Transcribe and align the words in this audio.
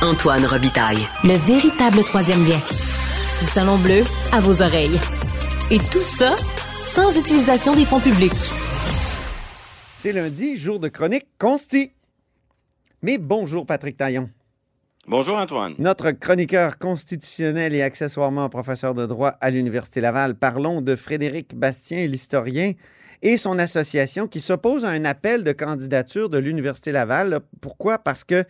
Antoine 0.00 0.46
Robitaille. 0.46 1.08
Le 1.24 1.34
véritable 1.34 2.04
troisième 2.04 2.38
lien. 2.44 2.60
Le 3.40 3.46
Salon 3.46 3.76
Bleu 3.78 4.04
à 4.30 4.38
vos 4.38 4.62
oreilles. 4.62 5.00
Et 5.72 5.78
tout 5.78 5.98
ça 5.98 6.36
sans 6.76 7.18
utilisation 7.18 7.74
des 7.74 7.84
fonds 7.84 7.98
publics. 7.98 8.32
C'est 9.98 10.12
lundi, 10.12 10.56
jour 10.56 10.78
de 10.78 10.86
chronique 10.86 11.26
consti. 11.36 11.90
Mais 13.02 13.18
bonjour 13.18 13.66
Patrick 13.66 13.96
Taillon. 13.96 14.30
Bonjour 15.08 15.36
Antoine. 15.36 15.74
Notre 15.78 16.12
chroniqueur 16.12 16.78
constitutionnel 16.78 17.74
et 17.74 17.82
accessoirement 17.82 18.48
professeur 18.48 18.94
de 18.94 19.04
droit 19.04 19.34
à 19.40 19.50
l'Université 19.50 20.00
Laval. 20.00 20.36
Parlons 20.36 20.80
de 20.80 20.94
Frédéric 20.94 21.56
Bastien, 21.56 22.06
l'historien, 22.06 22.74
et 23.22 23.36
son 23.36 23.58
association 23.58 24.28
qui 24.28 24.38
s'oppose 24.38 24.84
à 24.84 24.90
un 24.90 25.04
appel 25.04 25.42
de 25.42 25.50
candidature 25.50 26.28
de 26.28 26.38
l'Université 26.38 26.92
Laval. 26.92 27.40
Pourquoi? 27.60 27.98
Parce 27.98 28.22
que 28.22 28.44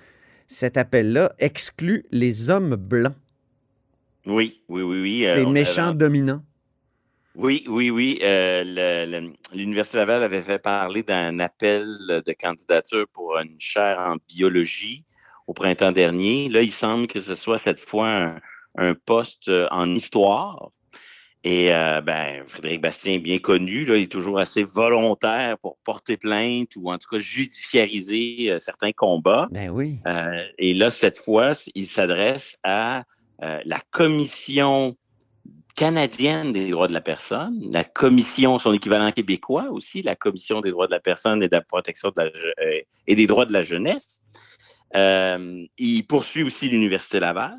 cet 0.49 0.77
appel-là 0.77 1.33
exclut 1.39 2.07
les 2.11 2.51
hommes 2.51 2.75
blancs. 2.75 3.15
Oui, 4.27 4.61
oui, 4.69 4.83
oui, 4.83 5.01
oui. 5.01 5.27
Ces 5.35 5.47
méchants 5.47 5.93
dominants. 5.93 6.43
Oui, 7.35 7.65
oui, 7.69 7.91
oui. 7.91 8.19
Euh, 8.23 9.31
L'Université 9.53 9.99
Laval 9.99 10.25
avait 10.25 10.43
fait 10.43 10.59
parler 10.59 11.03
d'un 11.05 11.39
appel 11.39 11.87
de 12.27 12.33
candidature 12.33 13.07
pour 13.13 13.39
une 13.39 13.61
chaire 13.61 14.01
en 14.01 14.17
biologie 14.29 15.05
au 15.47 15.55
printemps 15.55 15.93
dernier. 15.93 16.49
Là, 16.49 16.63
il 16.63 16.73
semble 16.73 17.07
que 17.07 17.21
ce 17.21 17.35
soit 17.35 17.59
cette 17.59 17.81
fois 17.81 18.35
un, 18.77 18.95
poste 18.95 19.51
en 19.71 19.95
histoire. 19.95 20.71
Et 21.45 21.73
euh, 21.73 22.01
ben, 22.01 22.43
Frédéric 22.47 22.81
Bastien, 22.81 23.19
bien 23.19 23.39
connu, 23.39 23.85
là, 23.85 23.97
il 23.97 24.05
est 24.05 24.13
toujours 24.13 24.39
assez 24.39 24.65
volontaire 24.65 25.57
pour 25.59 25.79
porter 25.85 26.17
plainte 26.17 26.71
ou 26.77 26.91
en 26.91 26.99
tout 26.99 27.09
cas 27.09 27.19
judiciariser 27.19 28.51
euh, 28.51 28.59
certains 28.59 28.93
combats. 28.93 29.49
Ben 29.51 29.71
oui. 29.71 29.99
et 30.59 30.75
là, 30.75 30.91
cette 30.91 31.17
fois, 31.17 31.53
il 31.75 31.87
s'adresse 31.87 32.59
à 32.65 33.05
la 33.41 33.79
commission 33.93 34.97
canadienne 35.79 36.53
des 36.53 36.71
droits 36.71 36.89
de 36.89 36.93
la 36.93 37.01
personne, 37.01 37.57
la 37.71 37.85
commission, 37.85 38.59
son 38.59 38.73
équivalent 38.73 39.13
québécois 39.13 39.69
aussi, 39.71 40.03
la 40.03 40.17
commission 40.17 40.61
des 40.61 40.73
droits 40.73 40.89
de 40.89 40.91
la 40.91 40.99
personne 40.99 41.41
et 41.41 41.47
de 41.47 41.55
la 41.55 41.61
protection 41.61 42.09
de 42.09 42.15
la, 42.21 42.25
euh, 42.25 42.81
et 43.07 43.15
des 43.15 43.29
droits 43.29 43.47
de 43.47 43.53
la 43.53 43.63
jeunesse. 43.63 44.23
Euh, 44.97 45.65
il 45.79 46.03
poursuit 46.03 46.43
aussi 46.43 46.69
l'Université 46.69 47.21
Laval. 47.21 47.57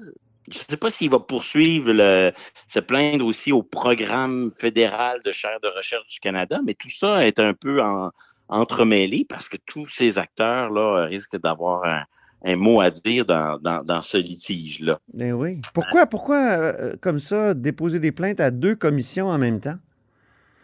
Je 0.49 0.59
ne 0.59 0.63
sais 0.69 0.77
pas 0.77 0.89
s'il 0.89 1.09
va 1.09 1.19
poursuivre, 1.19 1.91
le, 1.91 2.31
se 2.67 2.79
plaindre 2.79 3.25
aussi 3.25 3.51
au 3.51 3.63
programme 3.63 4.49
fédéral 4.51 5.21
de 5.23 5.31
chaire 5.31 5.59
de 5.61 5.67
recherche 5.67 6.07
du 6.07 6.19
Canada, 6.19 6.59
mais 6.65 6.73
tout 6.73 6.89
ça 6.89 7.25
est 7.25 7.39
un 7.39 7.53
peu 7.53 7.81
en, 7.81 8.11
entremêlé 8.49 9.25
parce 9.27 9.47
que 9.47 9.57
tous 9.65 9.87
ces 9.87 10.17
acteurs-là 10.17 11.05
risquent 11.05 11.39
d'avoir 11.39 11.85
un, 11.85 12.03
un 12.43 12.55
mot 12.55 12.81
à 12.81 12.89
dire 12.89 13.25
dans, 13.25 14.01
ce 14.01 14.17
litige-là. 14.17 14.99
Ben 15.13 15.33
oui. 15.33 15.59
Pourquoi, 15.73 16.05
pourquoi 16.05 16.37
euh, 16.37 16.95
comme 17.01 17.19
ça, 17.19 17.53
déposer 17.53 17.99
des 17.99 18.11
plaintes 18.11 18.39
à 18.39 18.51
deux 18.51 18.75
commissions 18.75 19.27
en 19.27 19.37
même 19.37 19.59
temps? 19.59 19.77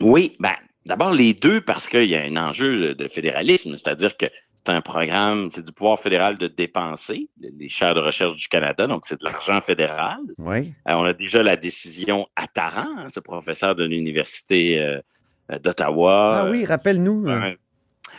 Oui, 0.02 0.36
ben, 0.40 0.54
d'abord 0.86 1.14
les 1.14 1.34
deux 1.34 1.62
parce 1.62 1.88
qu'il 1.88 2.06
y 2.06 2.16
a 2.16 2.22
un 2.22 2.38
enjeu 2.38 2.96
de 2.96 3.08
fédéralisme, 3.08 3.76
c'est-à-dire 3.76 4.18
que 4.18 4.26
c'est 4.66 4.74
un 4.74 4.82
programme, 4.82 5.50
c'est 5.52 5.64
du 5.64 5.72
pouvoir 5.72 6.00
fédéral 6.00 6.38
de 6.38 6.48
dépenser, 6.48 7.30
les 7.40 7.70
chaires 7.70 7.94
de 7.94 8.00
recherche 8.00 8.36
du 8.36 8.48
Canada, 8.48 8.88
donc 8.88 9.06
c'est 9.06 9.20
de 9.20 9.26
l'argent 9.26 9.62
fédéral. 9.62 10.18
Oui. 10.38 10.74
Euh, 10.88 10.94
on 10.96 11.04
a 11.04 11.14
déjà 11.14 11.44
la 11.44 11.56
décision 11.56 12.28
à 12.36 12.48
Taran, 12.48 13.10
ce 13.14 13.20
professeur 13.20 13.76
de 13.76 13.86
l'Université 13.86 14.82
euh, 14.82 15.00
d'Ottawa. 15.60 16.42
Ah 16.46 16.50
oui, 16.50 16.66
rappelle-nous. 16.66 17.26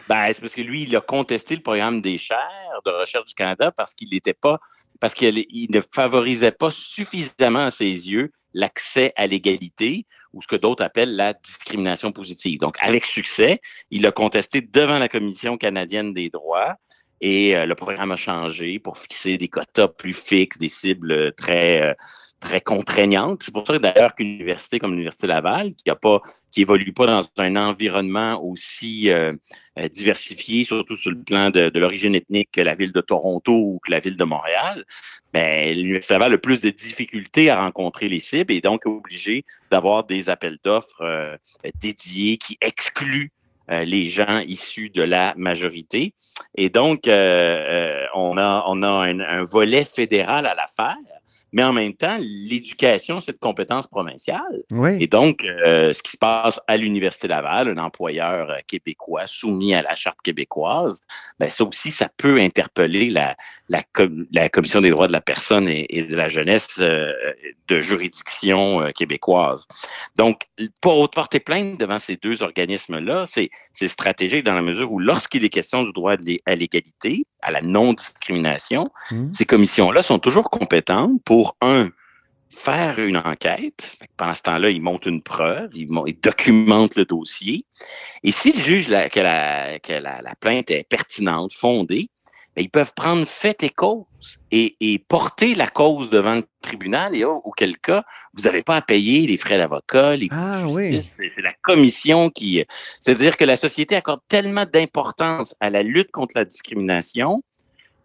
Ben, 0.09 0.33
c'est 0.33 0.41
parce 0.41 0.55
que 0.55 0.61
lui, 0.61 0.83
il 0.83 0.95
a 0.95 1.01
contesté 1.01 1.57
le 1.57 1.63
programme 1.63 2.01
des 2.01 2.19
chaires 2.19 2.81
de 2.85 2.91
recherche 2.91 3.25
du 3.25 3.35
Canada 3.35 3.73
parce 3.73 3.93
qu'il 3.93 4.11
n'était 4.11 4.35
pas, 4.35 4.61
parce 5.01 5.15
qu'il 5.15 5.47
ne 5.71 5.81
favorisait 5.81 6.53
pas 6.53 6.71
suffisamment 6.71 7.65
à 7.67 7.71
ses 7.71 7.87
yeux 7.87 8.31
l'accès 8.57 9.13
à 9.17 9.27
l'égalité 9.27 10.07
ou 10.33 10.41
ce 10.41 10.47
que 10.47 10.57
d'autres 10.57 10.83
appellent 10.83 11.15
la 11.15 11.35
discrimination 11.35 12.11
positive. 12.11 12.59
Donc, 12.59 12.77
avec 12.81 13.05
succès, 13.05 13.61
il 13.91 14.07
a 14.07 14.13
contesté 14.13 14.63
devant 14.63 14.99
la 14.99 15.09
Commission 15.09 15.59
canadienne 15.59 16.15
des 16.15 16.31
droits 16.31 16.77
et 17.21 17.55
euh, 17.55 17.67
le 17.67 17.75
programme 17.75 18.13
a 18.13 18.17
changé 18.17 18.79
pour 18.79 18.97
fixer 18.97 19.37
des 19.37 19.49
quotas 19.49 19.89
plus 19.89 20.15
fixes, 20.15 20.59
des 20.59 20.71
cibles 20.71 21.35
très 21.35 21.83
euh, 21.83 21.95
très 22.41 22.61
contraignante. 22.61 23.43
C'est 23.43 23.53
pour 23.53 23.67
ça 23.67 23.79
d'ailleurs 23.79 24.15
qu'une 24.15 24.29
université 24.29 24.79
comme 24.79 24.93
l'Université 24.93 25.27
Laval, 25.27 25.75
qui 25.75 25.89
a 25.91 25.97
pas, 25.97 26.21
qui 26.51 26.63
évolue 26.63 26.93
pas 26.93 27.07
dans 27.07 27.23
un 27.39 27.57
environnement 27.57 28.43
aussi 28.43 29.11
euh, 29.11 29.33
euh, 29.79 29.89
diversifié, 29.89 30.65
surtout 30.65 30.97
sur 30.97 31.11
le 31.11 31.23
plan 31.23 31.51
de, 31.51 31.71
l'origine 31.79 32.15
ethnique 32.15 32.51
que 32.53 32.61
la 32.61 32.75
ville 32.75 32.93
de 32.93 33.01
Toronto 33.01 33.53
ou 33.53 33.81
que 33.85 33.91
la 33.91 34.01
ville 34.01 34.17
de 34.17 34.25
Montréal, 34.25 34.85
ben, 35.33 35.75
l'Université 35.75 36.15
Laval 36.15 36.35
a 36.35 36.39
plus 36.39 36.61
de 36.61 36.71
difficultés 36.71 37.51
à 37.51 37.61
rencontrer 37.61 38.09
les 38.09 38.21
cibles 38.21 38.53
et 38.53 38.61
donc 38.61 38.83
est 38.87 38.91
obligé 38.91 39.45
d'avoir 39.71 40.05
des 40.05 40.29
appels 40.29 40.59
d'offres 40.63 41.03
euh, 41.03 41.37
dédiés 41.81 42.37
qui 42.37 42.59
excluent 42.61 43.33
les 43.69 44.09
gens 44.09 44.39
issus 44.47 44.91
de 44.91 45.03
la 45.03 45.35
majorité. 45.37 46.15
Et 46.55 46.69
donc, 46.69 47.01
on 47.09 47.11
a, 48.39 48.65
on 48.69 48.83
a 48.85 48.89
un 48.89 49.45
volet 49.45 49.83
fédéral 49.83 50.47
à 50.47 50.55
l'affaire 50.55 50.95
mais 51.53 51.63
en 51.63 51.73
même 51.73 51.95
temps, 51.95 52.19
l'éducation, 52.21 53.21
c'est 53.21 53.33
de 53.33 53.39
compétence 53.39 53.87
provinciale. 53.87 54.41
Et 55.01 55.07
donc, 55.07 55.43
euh, 55.45 55.93
ce 55.93 56.03
qui 56.03 56.13
se 56.13 56.19
passe 56.19 56.61
à 56.67 56.77
l'Université 56.77 57.29
Laval, 57.29 57.69
un 57.69 57.79
employeur 57.79 58.51
euh, 58.51 58.57
québécois 58.67 59.27
soumis 59.27 59.75
à 59.75 59.83
la 59.83 59.95
charte 59.95 60.21
québécoise, 60.23 61.01
ben 61.39 61.49
ça 61.49 61.65
aussi, 61.65 61.91
ça 61.91 62.09
peut 62.17 62.39
interpeller 62.41 63.11
la, 63.11 63.37
la, 63.69 63.83
la 64.33 64.49
Commission 64.49 64.81
des 64.81 64.91
droits 64.91 65.07
de 65.07 65.13
la 65.13 65.21
personne 65.21 65.69
et, 65.69 66.03
de 66.03 66.17
la 66.17 66.29
jeunesse 66.29 66.77
euh, 66.81 67.13
de 67.69 67.81
juridiction 67.81 68.91
québécoise. 68.93 69.67
Donc, 70.17 70.43
pour 70.81 71.09
porter 71.11 71.41
plainte 71.41 71.79
devant 71.79 71.99
ces 71.99 72.17
deux 72.17 72.43
organismes-là, 72.43 73.25
c'est 73.27 73.51
stratégique 73.89 74.45
dans 74.45 74.55
la 74.55 74.63
mesure 74.63 74.91
où 74.93 74.99
lorsqu'il 74.99 75.45
est 75.45 75.49
question 75.49 75.85
du 75.85 75.93
droit 75.93 76.15
à 76.47 76.55
l'égalité, 76.55 77.25
à 77.43 77.51
la 77.51 77.63
non-discrimination, 77.63 78.85
mmh. 79.11 79.33
ces 79.33 79.45
commissions-là 79.45 80.03
sont 80.03 80.19
toujours 80.19 80.49
compétentes 80.51 81.23
pour 81.25 81.46
pour, 81.47 81.69
un, 81.69 81.91
faire 82.51 82.99
une 82.99 83.17
enquête. 83.17 83.93
Pendant 84.17 84.35
ce 84.35 84.43
temps-là, 84.43 84.71
ils 84.71 84.83
montent 84.83 85.07
une 85.07 85.23
preuve, 85.23 85.71
ils, 85.75 85.89
documentent 86.21 86.97
le 86.97 87.05
dossier. 87.05 87.67
Et 88.23 88.33
s'ils 88.33 88.61
jugent 88.61 88.89
que, 89.11 89.21
la, 89.21 89.79
la, 89.79 90.35
plainte 90.41 90.71
est 90.71 90.89
pertinente, 90.89 91.53
fondée, 91.53 92.09
ben, 92.57 92.63
ils 92.63 92.71
peuvent 92.71 92.95
prendre 92.95 93.27
fait 93.29 93.63
et 93.63 93.71
cause 93.71 94.07
et, 94.51 95.05
porter 95.09 95.55
la 95.55 95.69
cause 95.69 96.09
devant 96.11 96.35
le 96.35 96.45
tribunal 96.63 97.15
et 97.15 97.25
auquel 97.25 97.77
cas, 97.79 98.03
vous 98.33 98.45
n'avez 98.45 98.63
pas 98.63 98.77
à 98.77 98.83
payer 98.83 99.27
les 99.27 99.37
frais 99.37 99.59
d'avocat, 99.59 100.17
les 100.17 100.29
ah, 100.33 100.65
C'est 101.01 101.43
la 101.43 101.53
commission 101.63 102.31
qui... 102.31 102.65
C'est-à-dire 103.01 103.37
que 103.37 103.45
la 103.45 103.57
société 103.57 103.95
accorde 103.95 104.21
tellement 104.29 104.65
d'importance 104.65 105.55
à 105.61 105.71
la 105.71 105.83
lutte 105.83 106.11
contre 106.11 106.33
la 106.35 106.45
discrimination 106.45 107.43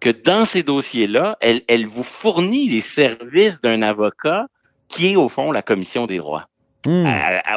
que 0.01 0.09
dans 0.09 0.45
ces 0.45 0.63
dossiers-là, 0.63 1.37
elle, 1.39 1.61
elle 1.67 1.85
vous 1.85 2.03
fournit 2.03 2.67
les 2.67 2.81
services 2.81 3.61
d'un 3.61 3.81
avocat 3.81 4.47
qui 4.89 5.13
est 5.13 5.15
au 5.15 5.29
fond 5.29 5.51
la 5.53 5.61
commission 5.61 6.07
des 6.07 6.17
droits. 6.17 6.47
Hmm. 6.83 7.05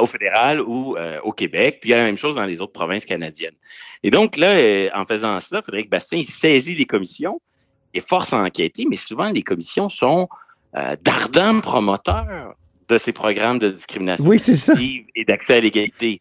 au 0.03 0.06
fédéral 0.06 0.60
ou 0.60 0.99
euh, 0.99 1.19
au 1.22 1.32
Québec. 1.32 1.78
Puis 1.81 1.88
il 1.88 1.93
y 1.93 1.94
a 1.94 1.97
la 1.97 2.05
même 2.05 2.19
chose 2.19 2.37
dans 2.37 2.44
les 2.44 2.60
autres 2.60 2.75
provinces 2.75 3.06
canadiennes. 3.06 3.55
Et 4.03 4.10
donc 4.10 4.37
là, 4.37 4.49
euh, 4.49 4.91
en 4.94 5.06
faisant 5.06 5.41
cela, 5.41 5.62
Frédéric 5.62 5.88
Bastien, 5.88 6.19
il 6.19 6.27
saisit 6.27 6.75
les 6.75 6.84
commissions 6.84 7.41
et 7.94 8.03
force 8.03 8.34
à 8.34 8.43
enquêter, 8.43 8.84
mais 8.87 8.97
souvent 8.97 9.31
les 9.31 9.43
commissions 9.43 9.88
sont 9.88 10.28
euh, 10.76 10.94
d'ardents 11.00 11.59
promoteurs 11.62 12.55
de 12.87 12.99
ces 12.99 13.12
programmes 13.12 13.59
de 13.59 13.71
discrimination 13.71 14.26
oui, 14.26 14.38
ça. 14.38 14.75
et 14.78 15.25
d'accès 15.25 15.55
à 15.55 15.61
l'égalité. 15.61 16.21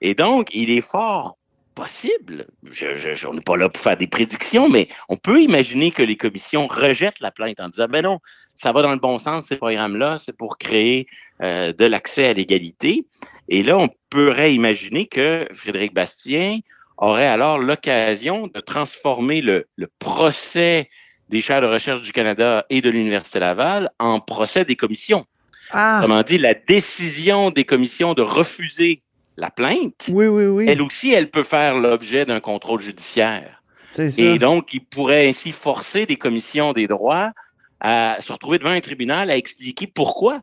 Et 0.00 0.14
donc, 0.14 0.48
il 0.54 0.70
est 0.70 0.80
fort 0.80 1.36
possible. 1.78 2.46
Je, 2.64 2.94
je, 2.94 3.26
on 3.28 3.34
n'est 3.34 3.40
pas 3.40 3.56
là 3.56 3.68
pour 3.68 3.80
faire 3.80 3.96
des 3.96 4.08
prédictions, 4.08 4.68
mais 4.68 4.88
on 5.08 5.16
peut 5.16 5.40
imaginer 5.40 5.92
que 5.92 6.02
les 6.02 6.16
commissions 6.16 6.66
rejettent 6.66 7.20
la 7.20 7.30
plainte 7.30 7.60
en 7.60 7.68
disant, 7.68 7.86
ben 7.88 8.02
non, 8.02 8.18
ça 8.56 8.72
va 8.72 8.82
dans 8.82 8.90
le 8.90 8.98
bon 8.98 9.20
sens, 9.20 9.46
ces 9.46 9.56
programmes-là, 9.56 10.18
c'est 10.18 10.36
pour 10.36 10.58
créer 10.58 11.06
euh, 11.40 11.72
de 11.72 11.84
l'accès 11.84 12.26
à 12.26 12.32
l'égalité. 12.32 13.06
Et 13.48 13.62
là, 13.62 13.78
on 13.78 13.88
pourrait 14.10 14.52
imaginer 14.54 15.06
que 15.06 15.46
Frédéric 15.54 15.94
Bastien 15.94 16.58
aurait 16.96 17.28
alors 17.28 17.58
l'occasion 17.58 18.48
de 18.48 18.58
transformer 18.58 19.40
le, 19.40 19.68
le 19.76 19.88
procès 20.00 20.90
des 21.28 21.40
chaires 21.40 21.60
de 21.60 21.66
recherche 21.66 22.02
du 22.02 22.12
Canada 22.12 22.66
et 22.70 22.80
de 22.80 22.90
l'Université 22.90 23.38
Laval 23.38 23.88
en 24.00 24.18
procès 24.18 24.64
des 24.64 24.74
commissions. 24.74 25.24
Ah. 25.70 25.98
Autrement 25.98 26.22
dit, 26.22 26.38
la 26.38 26.54
décision 26.54 27.50
des 27.52 27.64
commissions 27.64 28.14
de 28.14 28.22
refuser 28.22 29.02
la 29.38 29.50
plainte, 29.50 30.10
oui, 30.10 30.26
oui, 30.26 30.46
oui. 30.46 30.66
elle 30.68 30.82
aussi, 30.82 31.12
elle 31.12 31.30
peut 31.30 31.44
faire 31.44 31.78
l'objet 31.78 32.26
d'un 32.26 32.40
contrôle 32.40 32.80
judiciaire. 32.80 33.62
Et 34.18 34.38
donc, 34.38 34.74
il 34.74 34.84
pourrait 34.84 35.28
ainsi 35.28 35.52
forcer 35.52 36.06
des 36.06 36.16
commissions 36.16 36.72
des 36.72 36.86
droits 36.86 37.32
à 37.80 38.16
se 38.20 38.32
retrouver 38.32 38.58
devant 38.58 38.70
un 38.70 38.80
tribunal 38.80 39.30
à 39.30 39.36
expliquer 39.36 39.86
pourquoi 39.86 40.40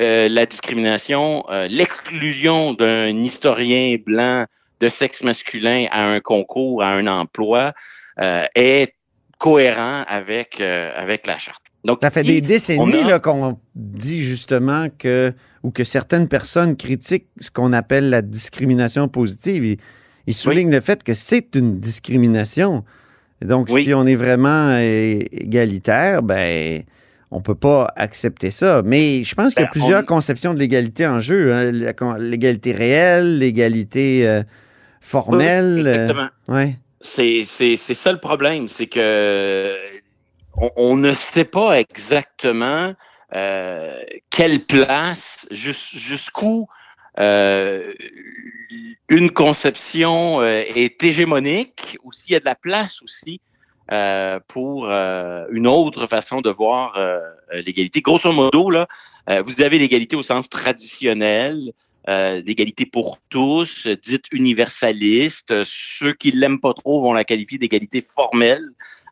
euh, 0.00 0.28
la 0.28 0.46
discrimination, 0.46 1.44
euh, 1.50 1.68
l'exclusion 1.68 2.74
d'un 2.74 3.10
historien 3.10 3.96
blanc 4.04 4.46
de 4.80 4.88
sexe 4.88 5.22
masculin 5.22 5.86
à 5.92 6.04
un 6.04 6.20
concours, 6.20 6.82
à 6.82 6.88
un 6.88 7.06
emploi, 7.06 7.72
euh, 8.20 8.44
est 8.56 8.94
cohérent 9.38 10.04
avec, 10.08 10.60
avec 10.60 11.26
la 11.26 11.38
charte. 11.38 11.62
Donc, 11.84 11.98
ça 12.00 12.10
fait 12.10 12.22
des 12.22 12.40
décennies 12.40 13.02
qu'on 13.22 13.58
dit 13.74 14.22
justement 14.22 14.86
que, 14.98 15.32
ou 15.62 15.70
que 15.70 15.84
certaines 15.84 16.28
personnes 16.28 16.76
critiquent 16.76 17.26
ce 17.40 17.50
qu'on 17.50 17.72
appelle 17.72 18.08
la 18.08 18.22
discrimination 18.22 19.08
positive. 19.08 19.78
Ils, 20.26 20.34
soulignent 20.34 20.70
le 20.70 20.80
fait 20.80 21.02
que 21.02 21.14
c'est 21.14 21.54
une 21.56 21.80
discrimination. 21.80 22.84
Donc, 23.40 23.68
si 23.68 23.92
on 23.94 24.06
est 24.06 24.14
vraiment 24.14 24.76
égalitaire, 24.78 26.22
ben, 26.22 26.84
on 27.32 27.38
ne 27.38 27.42
peut 27.42 27.56
pas 27.56 27.92
accepter 27.96 28.52
ça. 28.52 28.82
Mais 28.84 29.24
je 29.24 29.34
pense 29.34 29.54
qu'il 29.54 29.62
y 29.62 29.64
a 29.64 29.66
ben, 29.66 29.72
plusieurs 29.72 30.06
conceptions 30.06 30.54
de 30.54 30.60
l'égalité 30.60 31.06
en 31.06 31.18
jeu. 31.18 31.52
Hein. 31.52 31.72
L'égalité 32.18 32.70
réelle, 32.70 33.38
l'égalité 33.38 34.28
euh, 34.28 34.44
formelle. 35.00 35.84
Euh, 35.86 35.92
exactement. 35.94 36.28
ouais. 36.48 36.76
C'est 37.00 37.42
ça 37.42 38.12
le 38.12 38.20
problème, 38.20 38.68
c'est 38.68 38.86
que 38.86 39.74
on, 40.76 40.96
ne 40.96 41.14
sait 41.14 41.44
pas 41.44 41.80
exactement 41.80 42.94
euh, 43.34 44.00
quelle 44.30 44.60
place, 44.60 45.46
jusqu'où 45.50 46.68
euh, 47.18 47.92
une 49.08 49.30
conception 49.30 50.40
euh, 50.40 50.62
est 50.74 51.02
hégémonique, 51.02 51.98
ou 52.04 52.12
s'il 52.12 52.32
y 52.32 52.36
a 52.36 52.40
de 52.40 52.44
la 52.44 52.54
place 52.54 53.02
aussi 53.02 53.40
pour 54.48 54.86
une 54.86 55.66
autre 55.66 56.06
façon 56.06 56.40
de 56.40 56.48
voir 56.48 56.98
l'égalité. 57.52 58.00
Grosso 58.00 58.32
modo, 58.32 58.70
là, 58.70 58.86
vous 59.42 59.60
avez 59.60 59.78
l'égalité 59.78 60.16
au 60.16 60.22
sens 60.22 60.48
traditionnel, 60.48 61.72
euh, 62.08 62.42
d'égalité 62.42 62.84
pour 62.84 63.18
tous, 63.28 63.86
dite 63.86 64.24
universaliste. 64.32 65.54
Ceux 65.64 66.12
qui 66.14 66.32
l'aiment 66.32 66.58
pas 66.58 66.74
trop 66.74 67.00
vont 67.00 67.12
la 67.12 67.22
qualifier 67.22 67.58
d'égalité 67.58 68.04
formelle, 68.12 68.64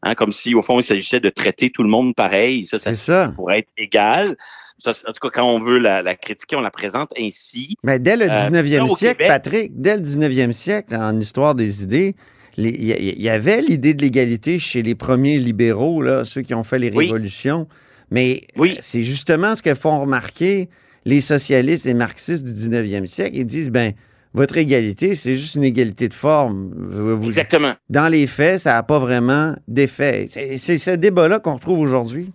hein, 0.03 0.17
comme 0.17 0.33
si 0.33 0.57
au 0.57 0.63
fond 0.63 0.81
il 0.81 0.83
s'agissait 0.83 1.21
de 1.21 1.31
traiter 1.31 1.71
tout 1.71 1.85
le 1.85 1.89
monde 1.89 2.17
pareil. 2.17 2.67
Ça, 2.67 2.79
ça, 2.79 2.93
ça. 2.95 3.33
pourrait 3.37 3.61
être 3.61 3.69
égal. 3.77 4.37
en 4.85 4.93
tout 4.93 5.29
cas, 5.29 5.31
quand 5.33 5.45
on 5.45 5.61
veut 5.61 5.79
la, 5.79 6.03
critiquer, 6.17 6.57
on 6.57 6.63
la 6.63 6.73
présente 6.73 7.13
ainsi. 7.17 7.77
Mais 7.85 8.01
dès 8.01 8.17
le 8.17 8.27
19e 8.27 8.83
euh, 8.83 8.95
siècle, 8.97 9.25
Patrick, 9.29 9.81
dès 9.81 9.97
le 9.97 10.03
19e 10.03 10.51
siècle, 10.51 10.97
en 10.97 11.17
histoire 11.17 11.55
des 11.55 11.85
idées, 11.85 12.17
il 12.57 12.85
y, 12.85 13.29
avait 13.29 13.63
l'idée 13.63 13.95
de 13.95 14.03
l'égalité 14.03 14.59
chez 14.59 14.83
les 14.83 14.97
premiers 14.97 15.39
libéraux, 15.39 16.03
là, 16.03 16.25
ceux 16.25 16.43
qui 16.43 16.55
ont 16.55 16.65
fait 16.65 16.81
les 16.81 16.91
révolutions. 16.91 17.69
Mais 18.11 18.43
oui. 18.57 18.77
c'est 18.81 19.05
justement 19.05 19.55
ce 19.55 19.63
que 19.63 19.75
font 19.77 20.01
remarquer 20.01 20.69
les 21.05 21.20
socialistes 21.20 21.87
et 21.87 21.94
marxistes 21.94 22.44
du 22.44 22.52
19e 22.52 23.06
siècle, 23.06 23.37
ils 23.37 23.47
disent, 23.47 23.70
ben, 23.70 23.93
votre 24.32 24.56
égalité, 24.58 25.17
c'est 25.17 25.37
juste 25.37 25.56
une 25.56 25.64
égalité 25.64 26.08
de 26.08 26.14
forme. 26.14 27.25
Exactement. 27.26 27.75
Dans 27.88 28.08
les 28.08 28.26
faits, 28.26 28.61
ça 28.61 28.75
n'a 28.75 28.82
pas 28.82 28.99
vraiment 28.99 29.56
d'effet. 29.67 30.26
C'est 30.29 30.79
ce 30.79 30.91
débat-là 30.91 31.41
qu'on 31.41 31.55
retrouve 31.55 31.81
aujourd'hui. 31.81 32.31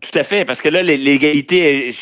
Tout 0.00 0.18
à 0.18 0.22
fait, 0.22 0.44
parce 0.44 0.60
que 0.60 0.68
là, 0.68 0.82
l'égalité, 0.82 1.94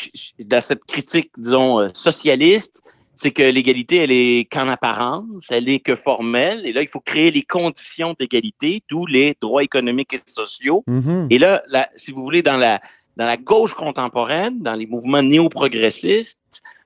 dans 0.43 0.59
cette 0.59 0.83
critique, 0.83 1.31
disons, 1.37 1.79
euh, 1.79 1.87
socialiste, 1.93 2.81
c'est 3.15 3.31
que 3.31 3.43
l'égalité, 3.43 3.97
elle 3.97 4.11
est 4.11 4.51
qu'en 4.51 4.67
apparence, 4.67 5.47
elle 5.49 5.69
est 5.69 5.79
que 5.79 5.95
formelle. 5.95 6.65
Et 6.65 6.73
là, 6.73 6.81
il 6.81 6.89
faut 6.89 6.99
créer 6.99 7.31
les 7.31 7.43
conditions 7.43 8.13
d'égalité, 8.19 8.83
tous 8.89 9.05
les 9.05 9.35
droits 9.39 9.63
économiques 9.63 10.13
et 10.13 10.19
sociaux. 10.25 10.83
Mm-hmm. 10.89 11.27
Et 11.29 11.37
là, 11.37 11.63
si 11.95 12.11
vous 12.11 12.23
voulez, 12.23 12.41
dans 12.41 12.57
la, 12.57 12.81
dans 13.17 13.25
la 13.25 13.37
gauche 13.37 13.73
contemporaine, 13.73 14.59
dans 14.61 14.73
les 14.75 14.87
mouvements 14.87 15.21
néo-progressistes, 15.21 16.39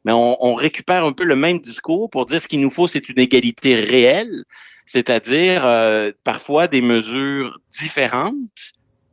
mais 0.06 0.14
on, 0.14 0.56
récupère 0.56 1.04
un 1.04 1.12
peu 1.12 1.24
le 1.24 1.36
même 1.36 1.60
discours 1.60 2.10
pour 2.10 2.26
dire 2.26 2.42
ce 2.42 2.48
qu'il 2.48 2.62
nous 2.62 2.70
faut, 2.70 2.88
c'est 2.88 3.10
une 3.10 3.20
égalité 3.20 3.76
réelle, 3.76 4.46
c'est-à-dire 4.86 5.66
euh, 5.66 6.12
parfois 6.24 6.68
des 6.68 6.82
mesures 6.82 7.60
différentes, 7.78 8.36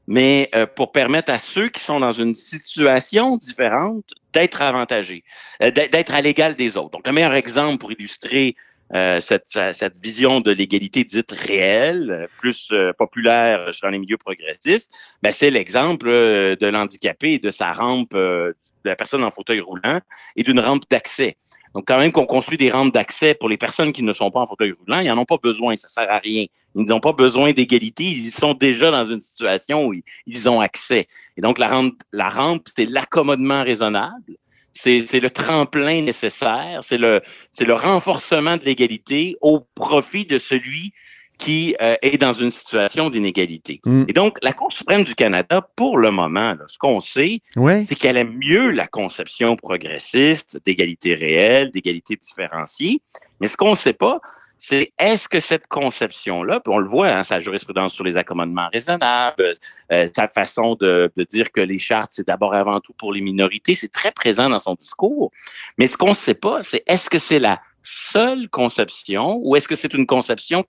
mais 0.07 0.51
euh, 0.55 0.67
pour 0.67 0.93
permettre 0.93 1.33
à 1.33 1.39
ceux 1.39 1.69
qui 1.69 1.83
sont 1.83 1.99
dans 1.99 2.13
une 2.13 2.35
situation 2.35 3.37
différente 3.37 4.05
d'être 4.33 4.63
avantagés, 4.63 5.25
euh, 5.63 5.71
d'être 5.71 6.15
à 6.15 6.21
l'égal 6.21 6.55
des 6.55 6.77
autres. 6.77 6.91
Donc, 6.91 7.07
le 7.07 7.13
meilleur 7.13 7.35
exemple 7.35 7.79
pour 7.79 7.93
illustrer 7.93 8.55
euh, 8.93 9.19
cette, 9.19 9.47
cette, 9.49 9.97
vision 10.03 10.41
de 10.41 10.53
l'égalité 10.53 11.05
dite 11.05 11.33
réelle, 11.33 12.11
euh, 12.11 12.27
plus 12.39 12.69
euh, 12.71 12.93
populaire 12.93 13.71
dans 13.83 13.89
les 13.89 13.99
milieux 13.99 14.19
progressistes, 14.19 14.93
ben, 15.23 15.33
c'est 15.33 15.51
l'exemple 15.51 16.07
de 16.07 16.67
l'handicapé 16.67 17.33
et 17.33 17.39
de 17.39 17.51
sa 17.51 17.73
rampe, 17.73 18.15
de 18.15 18.55
la 18.85 18.97
personne 18.97 19.25
en 19.25 19.31
fauteuil 19.31 19.61
roulant 19.61 20.01
et 20.37 20.43
d'une 20.43 20.61
rampe 20.61 20.85
d'accès. 20.91 21.37
Donc, 21.75 21.89
quand 21.89 21.99
même 21.99 22.13
qu'on 22.13 22.27
construit 22.27 22.57
des 22.57 22.71
rampes 22.71 22.93
d'accès 22.93 23.35
pour 23.35 23.49
les 23.49 23.57
personnes 23.57 23.93
qui 23.93 24.05
ne 24.05 24.13
sont 24.13 24.31
pas 24.31 24.41
en 24.41 24.47
fauteuil 24.47 24.73
roulant, 24.79 25.01
ils 25.01 25.09
n'en 25.09 25.19
ont 25.19 25.25
pas 25.25 25.39
besoin, 25.43 25.75
ça 25.75 25.89
sert 25.89 26.09
à 26.09 26.19
rien. 26.19 26.47
Ils 26.77 26.85
n'ont 26.85 27.01
pas 27.01 27.13
besoin 27.13 27.53
d'égalité, 27.53 28.05
ils 28.05 28.31
sont 28.31 28.55
déjà 28.55 28.93
dans 28.93 29.05
une 29.05 29.21
situation 29.21 29.87
où 29.87 29.95
ils, 30.27 30.49
ont 30.49 30.61
accès. 30.61 31.09
Et 31.37 31.41
donc, 31.41 31.59
la 31.59 31.67
rampe, 31.67 32.01
la 32.13 32.29
rampe 32.29 32.69
c'est 32.77 32.87
l'accommodement 32.87 33.65
raisonnable 33.65 34.37
c'est 34.75 35.21
le 35.21 35.31
tremplin 35.31 36.03
nécessaire, 36.03 36.81
c'est 36.82 36.99
le, 36.99 37.23
le 37.59 37.75
renforcement 37.75 38.56
de 38.56 38.65
l'égalité 38.65 39.37
au 39.41 39.61
profit 39.75 40.26
de 40.26 40.38
celui 40.38 40.93
qui 41.38 41.75
euh, 41.81 41.97
est 42.03 42.17
dans 42.17 42.32
une 42.32 42.50
situation 42.50 43.11
d'inégalité. 43.11 43.81
Mm. 43.85 44.05
Et 44.09 44.12
donc, 44.12 44.38
la 44.43 44.53
Cour 44.53 44.73
suprême 44.73 45.05
du 45.05 45.15
Canada, 45.15 45.67
pour 45.76 45.99
le 45.99 46.11
moment, 46.11 46.55
ce 46.69 46.79
qu'on 46.79 47.00
sait, 47.00 47.41
c'est 47.55 47.94
qu'elle 47.97 48.17
aime 48.17 48.38
mieux 48.38 48.71
la 48.71 48.87
conception 48.87 49.56
progressiste 49.56 50.61
d'égalité 50.65 51.15
réelle, 51.15 51.70
d'égalité 51.70 52.17
différenciée. 52.17 53.03
Mais 53.41 53.49
ce 53.49 53.56
qu'on 53.56 53.70
ne 53.70 53.77
sait 53.77 53.94
pas, 53.94 54.20
c'est 54.59 54.93
est-ce 54.99 55.29
que 55.29 55.41
cette 55.41 55.67
conception-là, 55.67 56.61
on 56.67 56.79
le 56.79 56.89
voit, 56.89 57.09
hein, 57.09 57.25
sa 57.25 57.41
jurisprudence 57.41 57.93
sur 57.93 58.05
les 58.05 58.17
accommodements 58.17 58.69
raisonnables, 58.73 59.55
euh, 59.93 60.09
sa 60.15 60.29
façon 60.29 60.75
de, 60.77 61.11
dire 61.31 61.53
que 61.53 61.61
les 61.61 61.79
chartes, 61.79 62.12
c'est 62.15 62.27
d'abord 62.27 62.55
avant 62.55 62.81
tout 62.81 62.93
pour 62.95 63.12
les 63.12 63.21
minorités, 63.21 63.75
c'est 63.75 63.93
très 63.93 64.12
présent 64.12 64.49
dans 64.49 64.59
son 64.59 64.75
discours. 64.75 65.31
Mais 65.79 65.87
ce 65.87 65.97
qu'on 65.97 66.11
ne 66.11 66.15
sait 66.15 66.35
pas, 66.35 66.62
c'est 66.62 66.83
est-ce 66.87 67.11
que 67.11 67.19
c'est 67.19 67.41
la 67.41 67.61
seule 67.83 68.49
conception 68.49 69.41
ou 69.43 69.56
est-ce 69.56 69.69
que 69.69 69.77
c'est 69.77 69.93
une 69.93 70.06
conception 70.06 70.65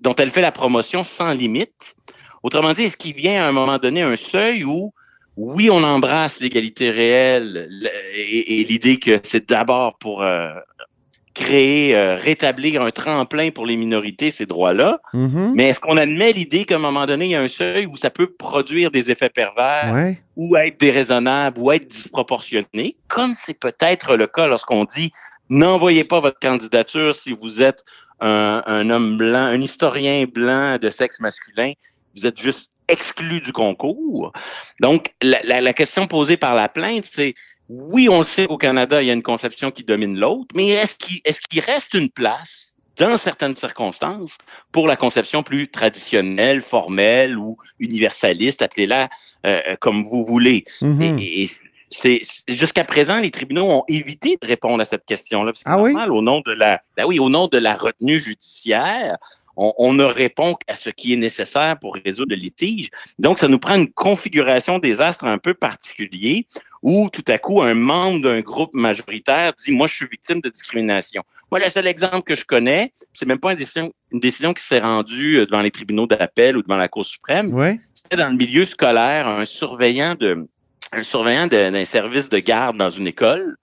dont 0.00 0.14
elle 0.16 0.30
fait 0.30 0.42
la 0.42 0.52
promotion 0.52 1.04
sans 1.04 1.32
limite? 1.32 1.96
Autrement 2.42 2.72
dit, 2.72 2.84
est-ce 2.84 2.96
qu'il 2.96 3.14
vient 3.14 3.44
à 3.44 3.48
un 3.48 3.52
moment 3.52 3.78
donné 3.78 4.02
un 4.02 4.16
seuil 4.16 4.64
où 4.64 4.92
oui, 5.38 5.70
on 5.70 5.84
embrasse 5.84 6.40
l'égalité 6.40 6.90
réelle 6.90 7.68
et, 8.12 8.64
l'idée 8.64 8.98
que 8.98 9.20
c'est 9.22 9.48
d'abord 9.48 9.96
pour 9.98 10.22
euh, 10.22 10.52
créer, 11.38 11.94
euh, 11.94 12.16
rétablir 12.16 12.82
un 12.82 12.90
tremplin 12.90 13.50
pour 13.50 13.64
les 13.64 13.76
minorités, 13.76 14.30
ces 14.30 14.44
droits-là. 14.44 15.00
Mm-hmm. 15.14 15.52
Mais 15.54 15.68
est-ce 15.68 15.80
qu'on 15.80 15.96
admet 15.96 16.32
l'idée 16.32 16.64
qu'à 16.64 16.74
un 16.74 16.78
moment 16.78 17.06
donné, 17.06 17.26
il 17.26 17.30
y 17.30 17.36
a 17.36 17.40
un 17.40 17.48
seuil 17.48 17.86
où 17.86 17.96
ça 17.96 18.10
peut 18.10 18.30
produire 18.32 18.90
des 18.90 19.10
effets 19.10 19.30
pervers 19.30 20.14
ou 20.36 20.56
être 20.56 20.78
déraisonnable 20.80 21.58
ou 21.60 21.70
être 21.70 21.86
disproportionné, 21.86 22.96
comme 23.06 23.34
c'est 23.34 23.58
peut-être 23.58 24.16
le 24.16 24.26
cas 24.26 24.46
lorsqu'on 24.46 24.84
dit 24.84 25.12
n'envoyez 25.48 26.04
pas 26.04 26.20
votre 26.20 26.38
candidature 26.40 27.14
si 27.14 27.32
vous 27.32 27.62
êtes 27.62 27.84
un, 28.20 28.62
un 28.66 28.90
homme 28.90 29.16
blanc, 29.16 29.46
un 29.56 29.60
historien 29.60 30.24
blanc 30.26 30.76
de 30.78 30.90
sexe 30.90 31.20
masculin, 31.20 31.72
vous 32.14 32.26
êtes 32.26 32.38
juste 32.38 32.72
exclu 32.88 33.40
du 33.40 33.52
concours? 33.52 34.32
Donc, 34.80 35.14
la, 35.22 35.38
la, 35.44 35.60
la 35.60 35.72
question 35.72 36.06
posée 36.06 36.36
par 36.36 36.54
la 36.54 36.68
plainte, 36.68 37.06
c'est 37.10 37.34
oui, 37.68 38.08
on 38.08 38.18
le 38.18 38.24
sait 38.24 38.46
qu'au 38.46 38.56
Canada, 38.56 39.02
il 39.02 39.06
y 39.06 39.10
a 39.10 39.14
une 39.14 39.22
conception 39.22 39.70
qui 39.70 39.84
domine 39.84 40.18
l'autre, 40.18 40.54
mais 40.54 40.68
est-ce 40.68 40.96
qu'il 40.96 41.20
est 41.24 41.64
reste 41.64 41.94
une 41.94 42.08
place 42.08 42.74
dans 42.96 43.16
certaines 43.16 43.56
circonstances 43.56 44.38
pour 44.72 44.88
la 44.88 44.96
conception 44.96 45.42
plus 45.42 45.68
traditionnelle, 45.68 46.62
formelle 46.62 47.38
ou 47.38 47.56
universaliste, 47.78 48.62
appelez-la 48.62 49.08
euh, 49.46 49.60
euh, 49.68 49.76
comme 49.80 50.04
vous 50.04 50.24
voulez? 50.24 50.64
Mm-hmm. 50.80 51.20
Et, 51.20 51.48
c'est 51.90 52.20
jusqu'à 52.48 52.84
présent, 52.84 53.18
les 53.18 53.30
tribunaux 53.30 53.64
ont 53.64 53.84
évité 53.88 54.36
de 54.42 54.46
répondre 54.46 54.82
à 54.82 54.84
cette 54.84 55.06
question-là. 55.06 55.52
C'est 55.54 55.64
ah 55.66 55.78
normal, 55.78 56.12
au 56.12 56.20
nom 56.20 56.42
de 56.44 56.52
la, 56.52 56.82
ben 56.98 57.06
oui, 57.06 57.18
au 57.18 57.30
nom 57.30 57.48
de 57.48 57.56
la 57.56 57.76
retenue 57.76 58.20
judiciaire, 58.20 59.16
on, 59.58 59.92
ne 59.92 60.04
répond 60.04 60.54
qu'à 60.54 60.76
ce 60.76 60.88
qui 60.88 61.12
est 61.12 61.16
nécessaire 61.16 61.78
pour 61.80 61.96
résoudre 62.04 62.30
le 62.30 62.36
litige. 62.36 62.90
Donc, 63.18 63.38
ça 63.38 63.48
nous 63.48 63.58
prend 63.58 63.74
une 63.74 63.90
configuration 63.90 64.78
des 64.78 65.00
astres 65.00 65.24
un 65.24 65.38
peu 65.38 65.52
particulier 65.52 66.46
où 66.82 67.08
tout 67.10 67.24
à 67.28 67.38
coup, 67.38 67.62
un 67.62 67.74
membre 67.74 68.22
d'un 68.22 68.40
groupe 68.40 68.74
majoritaire 68.74 69.52
dit 69.54 69.72
Moi, 69.72 69.86
je 69.86 69.94
suis 69.94 70.06
victime 70.06 70.40
de 70.40 70.48
discrimination. 70.48 71.22
Moi, 71.50 71.60
le 71.60 71.70
seul 71.70 71.86
exemple 71.86 72.22
que 72.22 72.34
je 72.34 72.44
connais, 72.44 72.92
c'est 73.12 73.26
même 73.26 73.38
pas 73.38 73.52
une 73.52 73.58
décision, 73.58 73.92
une 74.12 74.20
décision 74.20 74.52
qui 74.52 74.62
s'est 74.62 74.80
rendue 74.80 75.38
euh, 75.38 75.46
devant 75.46 75.60
les 75.60 75.70
tribunaux 75.70 76.06
d'appel 76.06 76.56
ou 76.56 76.62
devant 76.62 76.76
la 76.76 76.88
Cour 76.88 77.04
suprême. 77.04 77.78
C'était 77.94 78.16
dans 78.16 78.28
le 78.28 78.36
milieu 78.36 78.64
scolaire, 78.64 79.26
un 79.26 79.44
surveillant 79.44 80.14
de 80.14 80.46
un 80.92 81.02
surveillant 81.02 81.46
d'un 81.48 81.84
service 81.84 82.28
de 82.30 82.38
garde 82.38 82.76
dans 82.76 82.90
une 82.90 83.06
école. 83.06 83.56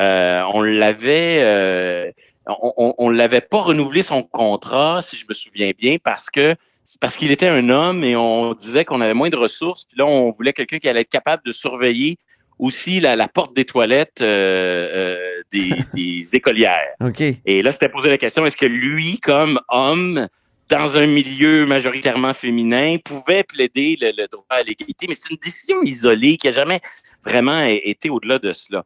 Euh, 0.00 0.42
on 0.52 0.60
l'avait 0.60 1.38
euh, 1.40 2.10
on, 2.46 2.94
on, 2.98 3.08
l'avait 3.08 3.40
pas 3.40 3.60
renouvelé 3.60 4.02
son 4.02 4.22
contrat, 4.22 5.00
si 5.02 5.16
je 5.16 5.24
me 5.28 5.34
souviens 5.34 5.70
bien, 5.76 5.96
parce 6.02 6.30
que 6.30 6.54
parce 7.00 7.16
qu'il 7.16 7.30
était 7.30 7.48
un 7.48 7.68
homme 7.68 8.04
et 8.04 8.16
on 8.16 8.54
disait 8.54 8.84
qu'on 8.84 9.00
avait 9.00 9.14
moins 9.14 9.28
de 9.28 9.36
ressources. 9.36 9.84
Puis 9.84 9.98
là, 9.98 10.06
on 10.06 10.30
voulait 10.30 10.52
quelqu'un 10.52 10.78
qui 10.78 10.88
allait 10.88 11.02
être 11.02 11.10
capable 11.10 11.42
de 11.44 11.52
surveiller 11.52 12.18
aussi 12.58 13.00
la, 13.00 13.28
porte 13.28 13.54
des 13.54 13.64
toilettes 13.64 14.20
euh, 14.20 14.88
euh, 14.94 15.42
des, 15.52 15.70
des, 15.94 16.28
écolières. 16.32 16.94
Okay. 17.00 17.40
Et 17.44 17.62
là, 17.62 17.72
c'était 17.72 17.88
posé 17.88 18.08
la 18.08 18.18
question 18.18 18.44
est-ce 18.46 18.56
que 18.56 18.66
lui, 18.66 19.18
comme 19.18 19.60
homme, 19.68 20.28
dans 20.68 20.96
un 20.96 21.06
milieu 21.06 21.66
majoritairement 21.66 22.34
féminin, 22.34 22.96
pouvait 23.04 23.44
plaider 23.44 23.96
le, 24.00 24.26
droit 24.26 24.44
à 24.50 24.62
l'égalité, 24.62 25.06
mais 25.08 25.14
c'est 25.14 25.30
une 25.30 25.38
décision 25.42 25.82
isolée 25.82 26.36
qui 26.36 26.46
n'a 26.46 26.52
jamais 26.52 26.80
vraiment 27.24 27.64
été 27.64 28.10
au-delà 28.10 28.38
de 28.38 28.52
cela. 28.52 28.84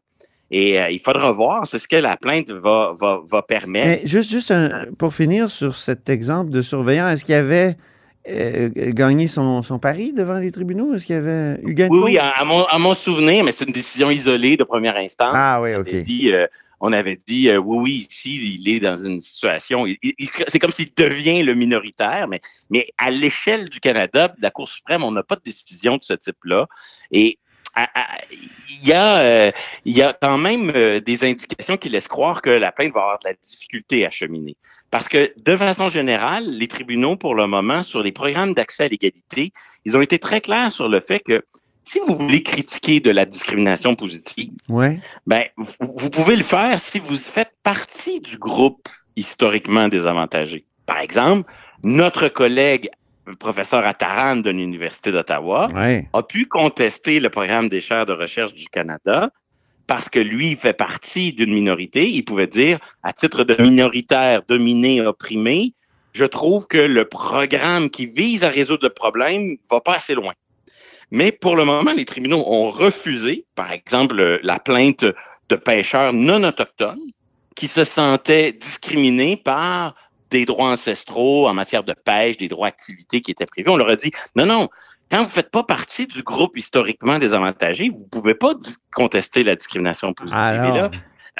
Et 0.50 0.78
euh, 0.78 0.90
il 0.90 1.00
faudra 1.00 1.32
voir, 1.32 1.66
c'est 1.66 1.78
ce 1.78 1.88
que 1.88 1.96
la 1.96 2.16
plainte 2.18 2.50
va, 2.50 2.94
va, 3.00 3.42
permettre. 3.42 4.02
Mais 4.02 4.02
juste, 4.04 4.30
juste 4.30 4.52
pour 4.98 5.14
finir 5.14 5.50
sur 5.50 5.74
cet 5.74 6.10
exemple 6.10 6.50
de 6.50 6.60
surveillant, 6.60 7.08
est-ce 7.08 7.24
qu'il 7.24 7.34
y 7.34 7.38
avait 7.38 7.76
euh, 8.28 8.70
gagné 8.74 9.26
son, 9.26 9.62
pari 9.80 10.12
devant 10.12 10.38
les 10.38 10.52
tribunaux? 10.52 10.94
Est-ce 10.94 11.06
qu'il 11.06 11.16
y 11.16 11.18
avait 11.18 11.60
eu 11.62 11.74
gain 11.74 11.88
Oui, 11.90 12.00
oui, 12.02 12.18
à, 12.18 12.78
mon, 12.78 12.94
souvenir, 12.94 13.44
mais 13.44 13.52
c'est 13.52 13.64
une 13.64 13.72
décision 13.72 14.10
isolée 14.10 14.56
de 14.56 14.64
première 14.64 14.96
instance. 14.96 15.34
Ah 15.34 15.60
oui, 15.60 15.74
OK 15.74 15.88
on 16.84 16.92
avait 16.92 17.16
dit 17.16 17.48
euh, 17.48 17.58
oui, 17.58 17.78
oui, 17.78 17.92
ici, 18.10 18.56
il 18.56 18.68
est 18.68 18.80
dans 18.80 18.96
une 18.96 19.20
situation. 19.20 19.86
c'est 20.48 20.58
comme 20.58 20.72
s'il 20.72 20.92
devient 20.94 21.44
le 21.44 21.54
minoritaire, 21.54 22.26
mais, 22.26 22.40
mais 22.70 22.86
à 22.98 23.12
l'échelle 23.12 23.68
du 23.68 23.78
Canada, 23.78 24.28
de 24.28 24.42
la 24.42 24.50
Cour 24.50 24.68
suprême, 24.68 25.04
on 25.04 25.12
n'a 25.12 25.22
pas 25.22 25.36
de 25.36 25.42
décision 25.44 25.96
de 25.96 26.02
ce 26.02 26.14
type-là. 26.14 26.66
Et 27.12 27.38
il 27.76 28.86
y, 28.86 28.92
a, 28.92 29.18
euh, 29.18 29.50
il 29.84 29.96
y 29.96 30.02
a 30.02 30.16
quand 30.20 30.36
même 30.36 30.72
euh, 30.74 31.00
des 31.00 31.24
indications 31.24 31.76
qui 31.76 31.88
laissent 31.88 32.08
croire 32.08 32.42
que 32.42 32.50
la 32.50 32.70
plainte 32.70 32.92
va 32.92 33.00
avoir 33.00 33.18
de 33.18 33.28
la 33.28 33.34
difficulté 33.34 34.04
à 34.04 34.10
cheminer. 34.10 34.56
Parce 34.90 35.08
que, 35.08 35.32
de 35.36 35.56
façon 35.56 35.88
générale, 35.88 36.46
les 36.46 36.68
tribunaux, 36.68 37.16
pour 37.16 37.34
le 37.34 37.46
moment, 37.46 37.82
sur 37.82 38.02
les 38.02 38.12
programmes 38.12 38.52
d'accès 38.52 38.84
à 38.84 38.88
l'égalité, 38.88 39.52
ils 39.86 39.96
ont 39.96 40.02
été 40.02 40.18
très 40.18 40.40
clairs 40.42 40.70
sur 40.70 40.88
le 40.88 41.00
fait 41.00 41.20
que 41.20 41.42
si 41.84 41.98
vous 42.06 42.14
voulez 42.14 42.42
critiquer 42.42 43.00
de 43.00 43.10
la 43.10 43.24
discrimination 43.24 43.94
positive, 43.94 44.52
ouais. 44.68 45.00
ben, 45.26 45.42
vous, 45.56 46.10
pouvez 46.10 46.36
le 46.36 46.44
faire 46.44 46.78
si 46.78 46.98
vous 46.98 47.16
faites 47.16 47.52
partie 47.62 48.20
du 48.20 48.38
groupe 48.38 48.88
historiquement 49.16 49.88
désavantagé. 49.88 50.64
Par 50.86 50.98
exemple, 50.98 51.50
notre 51.82 52.28
collègue 52.28 52.90
professeur 53.38 53.84
Attaran 53.84 54.36
de 54.36 54.50
l'Université 54.50 55.12
d'Ottawa 55.12 55.68
a 56.12 56.22
pu 56.22 56.46
contester 56.46 57.20
le 57.20 57.30
programme 57.30 57.68
des 57.68 57.80
chaires 57.80 58.06
de 58.06 58.12
recherche 58.12 58.54
du 58.54 58.66
Canada 58.66 59.30
parce 59.86 60.08
que 60.08 60.18
lui 60.18 60.56
fait 60.56 60.72
partie 60.72 61.32
d'une 61.32 61.52
minorité. 61.52 62.08
Il 62.08 62.24
pouvait 62.24 62.46
dire, 62.46 62.78
à 63.02 63.12
titre 63.12 63.44
de 63.44 63.60
minoritaire 63.60 64.42
dominé, 64.48 65.00
opprimé, 65.02 65.74
je 66.12 66.24
trouve 66.24 66.66
que 66.66 66.78
le 66.78 67.04
programme 67.04 67.90
qui 67.90 68.06
vise 68.06 68.44
à 68.44 68.48
résoudre 68.48 68.84
le 68.84 68.90
problème 68.92 69.56
va 69.70 69.80
pas 69.80 69.96
assez 69.96 70.14
loin. 70.14 70.34
Mais 71.10 71.32
pour 71.32 71.56
le 71.56 71.64
moment, 71.64 71.92
les 71.92 72.04
tribunaux 72.04 72.42
ont 72.46 72.70
refusé, 72.70 73.44
par 73.54 73.72
exemple, 73.72 74.40
la 74.42 74.58
plainte 74.58 75.04
de 75.48 75.56
pêcheurs 75.56 76.12
non 76.12 76.42
autochtones 76.44 77.12
qui 77.54 77.68
se 77.68 77.84
sentaient 77.84 78.52
discriminés 78.52 79.36
par 79.36 79.94
des 80.32 80.44
droits 80.46 80.70
ancestraux 80.70 81.46
en 81.46 81.54
matière 81.54 81.84
de 81.84 81.92
pêche, 81.92 82.38
des 82.38 82.48
droits 82.48 82.68
d'activité 82.68 83.20
qui 83.20 83.30
étaient 83.30 83.46
prévus. 83.46 83.68
On 83.68 83.76
leur 83.76 83.90
a 83.90 83.96
dit, 83.96 84.10
non, 84.34 84.46
non, 84.46 84.68
quand 85.10 85.18
vous 85.18 85.24
ne 85.24 85.28
faites 85.28 85.50
pas 85.50 85.62
partie 85.62 86.06
du 86.06 86.22
groupe 86.22 86.56
historiquement 86.56 87.18
désavantagé, 87.18 87.90
vous 87.90 88.02
ne 88.04 88.08
pouvez 88.08 88.34
pas 88.34 88.54
contester 88.94 89.44
la 89.44 89.54
discrimination 89.54 90.12
positive. 90.14 90.38
là, 90.38 90.90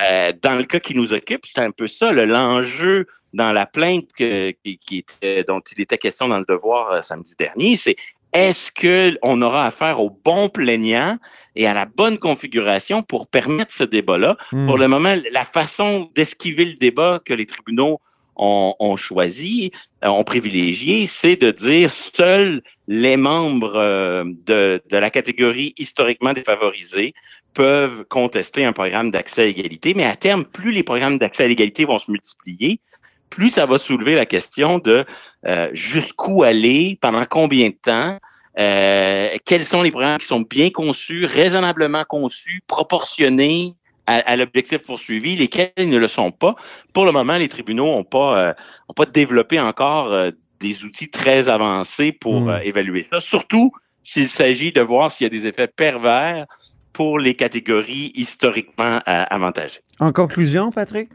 euh, 0.01 0.33
dans 0.43 0.55
le 0.55 0.65
cas 0.65 0.79
qui 0.79 0.95
nous 0.95 1.13
occupe, 1.13 1.45
c'est 1.45 1.61
un 1.61 1.71
peu 1.71 1.87
ça, 1.87 2.13
l'enjeu 2.13 3.07
dans 3.33 3.53
la 3.53 3.67
plainte 3.67 4.09
qui, 4.15 4.57
était, 4.91 5.45
dont 5.45 5.61
il 5.75 5.81
était 5.81 5.99
question 5.99 6.29
dans 6.29 6.39
le 6.39 6.45
devoir 6.47 6.93
euh, 6.93 7.01
samedi 7.01 7.35
dernier, 7.39 7.77
c'est 7.77 7.97
est-ce 8.35 8.71
qu'on 8.73 9.43
aura 9.43 9.67
affaire 9.67 10.01
au 10.01 10.11
bon 10.11 10.49
plaignant 10.49 11.19
et 11.55 11.67
à 11.67 11.75
la 11.75 11.85
bonne 11.85 12.19
configuration 12.19 13.03
pour 13.03 13.27
permettre 13.27 13.73
ce 13.75 13.85
débat-là? 13.85 14.37
Hmm. 14.53 14.67
Pour 14.67 14.79
le 14.79 14.89
moment, 14.89 15.15
la 15.31 15.45
façon 15.45 16.11
d'esquiver 16.15 16.65
le 16.65 16.75
débat 16.75 17.21
que 17.25 17.35
les 17.35 17.47
tribunaux 17.47 18.01
ont, 18.37 18.97
choisi, 18.97 19.73
euh, 20.05 20.09
ont 20.09 20.25
privilégié, 20.25 21.07
c'est 21.07 21.37
de 21.37 21.51
dire 21.51 21.91
seuls 21.91 22.63
les 22.89 23.17
membres 23.17 23.77
euh, 23.77 24.25
de, 24.47 24.81
la 24.91 25.11
catégorie 25.11 25.75
historiquement 25.77 26.33
défavorisée 26.33 27.15
peuvent 27.55 28.05
contester 28.09 28.65
un 28.65 28.73
programme 28.73 29.11
d'accès 29.11 29.43
à 29.43 29.45
l'égalité. 29.47 29.95
Mais 29.95 30.05
à 30.05 30.17
terme, 30.17 30.45
plus 30.45 30.73
les 30.73 30.83
programmes 30.83 31.19
d'accès 31.19 31.45
à 31.45 31.49
l'égalité 31.49 31.85
vont 31.85 31.99
se 31.99 32.11
multiplier, 32.11 32.81
plus 33.29 33.51
ça 33.51 33.67
va 33.67 33.79
soulever 33.79 34.15
la 34.15 34.27
question 34.27 34.79
de 34.79 35.05
euh, 35.47 35.69
jusqu'où 35.73 36.43
aller, 36.43 36.99
pendant 37.01 37.25
combien 37.25 37.69
de 37.69 37.75
temps, 37.75 38.19
euh, 38.59 39.29
quels 39.45 39.65
sont 39.65 39.83
les 39.83 39.91
programmes 39.91 40.19
qui 40.19 40.27
sont 40.27 40.43
bien 40.43 40.71
conçus, 40.71 41.25
raisonnablement 41.25 42.05
conçus, 42.05 42.63
proportionnés 42.67 43.75
à, 44.07 44.37
l'objectif 44.37 44.79
poursuivi, 44.79 45.37
lesquels 45.37 45.73
ne 45.79 45.97
le 45.97 46.09
sont 46.09 46.33
pas. 46.33 46.57
Pour 46.93 47.05
le 47.05 47.13
moment, 47.13 47.37
les 47.37 47.49
tribunaux 47.49 47.87
n'ont 47.87 48.05
pas, 48.05 48.39
euh, 48.39 48.55
ont 48.89 48.95
pas 48.95 49.07
développé 49.07 49.61
encore 49.61 50.33
des 50.61 50.85
outils 50.85 51.11
très 51.11 51.49
avancés 51.49 52.13
pour 52.13 52.43
hmm. 52.43 52.61
évaluer 52.65 53.05
ça, 53.05 53.21
surtout 53.21 53.73
s'il 54.03 54.29
s'agit 54.29 54.73
de 54.73 54.81
voir 54.81 55.13
s'il 55.13 55.25
y 55.25 55.27
a 55.27 55.31
des 55.31 55.47
effets 55.47 55.69
pervers 55.69 56.47
pour 56.93 57.19
les 57.19 57.35
catégories 57.35 58.13
historiquement 58.15 59.01
avantagées. 59.07 59.81
En 59.99 60.13
conclusion, 60.13 60.71
Patrick? 60.71 61.09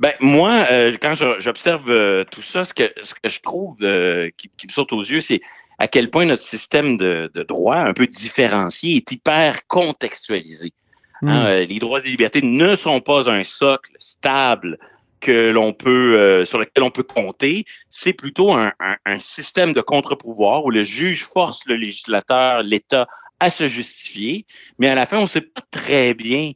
Ben 0.00 0.12
moi, 0.20 0.66
euh, 0.70 0.96
quand 1.00 1.14
j'observe 1.38 1.90
euh, 1.90 2.24
tout 2.30 2.42
ça, 2.42 2.64
ce 2.64 2.74
que, 2.74 2.84
ce 3.02 3.14
que 3.14 3.28
je 3.28 3.40
trouve 3.40 3.76
euh, 3.82 4.30
qui, 4.36 4.50
me 4.66 4.72
saute 4.72 4.92
aux 4.92 5.02
yeux, 5.02 5.20
c'est 5.20 5.40
à 5.78 5.88
quel 5.88 6.10
point 6.10 6.24
notre 6.24 6.42
système 6.42 6.96
de, 6.96 7.30
droit, 7.48 7.76
un 7.76 7.92
peu 7.92 8.06
différencié, 8.06 8.96
est 8.96 9.12
hyper 9.12 9.66
contextualisé. 9.66 10.72
Hein, 11.22 11.62
hmm. 11.62 11.68
les 11.68 11.78
droits 11.78 12.00
et 12.00 12.08
libertés 12.08 12.42
ne 12.42 12.76
sont 12.76 13.00
pas 13.00 13.30
un 13.30 13.44
socle 13.44 13.92
stable 13.98 14.78
que 15.20 15.50
l'on 15.50 15.72
peut 15.72 16.44
sur 16.44 16.58
lequel 16.58 16.84
on 16.84 16.90
peut 16.90 17.02
compter. 17.02 17.64
C'est 17.88 18.12
plutôt 18.12 18.52
un, 18.52 18.72
un 18.78 19.18
système 19.18 19.72
de 19.72 19.80
contre-pouvoir 19.80 20.64
où 20.64 20.70
le 20.70 20.84
juge 20.84 21.24
force 21.24 21.62
le 21.66 21.76
législateur, 21.76 22.62
l'État 22.62 23.08
à 23.40 23.50
se 23.50 23.68
justifier, 23.68 24.46
mais 24.78 24.88
à 24.88 24.94
la 24.94 25.06
fin, 25.06 25.18
on 25.18 25.22
ne 25.22 25.26
sait 25.26 25.40
pas 25.40 25.62
très 25.70 26.14
bien 26.14 26.52